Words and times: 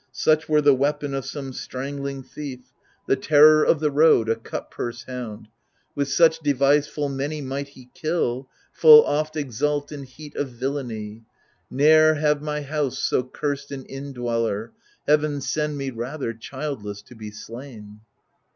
Such 0.11 0.49
were 0.49 0.61
the 0.63 0.73
weapon 0.73 1.13
of 1.13 1.25
some 1.25 1.53
strangling 1.53 2.23
thief, 2.23 2.61
128 3.05 3.05
THE 3.05 3.13
LIBATION 3.13 3.29
BEARERS 3.29 3.29
The 3.29 3.29
terror 3.29 3.63
of 3.63 3.79
the 3.79 3.91
road, 3.91 4.29
a 4.29 4.35
cut 4.35 4.71
purse 4.71 5.03
hound— 5.03 5.47
With 5.95 6.07
such 6.07 6.39
device 6.39 6.87
full 6.87 7.09
many 7.09 7.39
might 7.39 7.67
he 7.67 7.91
kill, 7.93 8.49
Full 8.71 9.05
oft 9.05 9.35
exult 9.37 9.91
in 9.91 10.01
heat 10.05 10.35
of 10.35 10.49
villainy. 10.49 11.21
Ne'er 11.69 12.15
have 12.15 12.41
my 12.41 12.63
house 12.63 12.97
so 12.97 13.21
cursed 13.21 13.71
an 13.71 13.85
indweller— 13.85 14.71
Heaven 15.07 15.39
send 15.39 15.77
me, 15.77 15.91
rather, 15.91 16.33
childless 16.33 17.03
to 17.03 17.13
be 17.13 17.29
slain 17.29 17.99